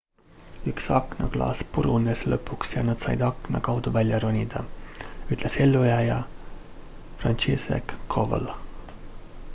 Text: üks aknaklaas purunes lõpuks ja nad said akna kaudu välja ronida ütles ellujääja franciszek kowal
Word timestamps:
üks 0.69 0.85
aknaklaas 0.99 1.59
purunes 1.75 2.23
lõpuks 2.33 2.73
ja 2.77 2.85
nad 2.87 3.03
said 3.07 3.25
akna 3.29 3.61
kaudu 3.69 3.93
välja 3.99 4.21
ronida 4.25 4.65
ütles 5.37 5.61
ellujääja 5.67 6.19
franciszek 7.23 7.97
kowal 8.17 8.53